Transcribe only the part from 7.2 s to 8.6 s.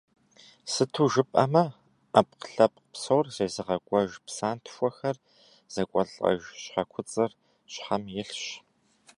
аб щхьэм илъщ.